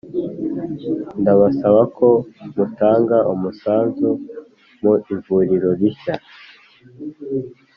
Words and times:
ndabasaba 1.21 1.81
ko 1.97 2.07
mutanga 2.55 3.17
umusanzu 3.33 4.09
mu 4.81 4.93
ivuriro 5.13 5.69
rishya. 5.79 6.15